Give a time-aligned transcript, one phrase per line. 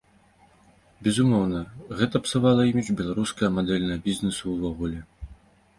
[1.07, 1.59] Безумоўна,
[1.99, 4.99] гэта псавала імідж беларускага мадэльнага бізнесу ўвогуле.